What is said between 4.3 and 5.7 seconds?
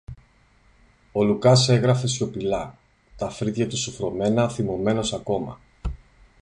θυμωμένος ακόμα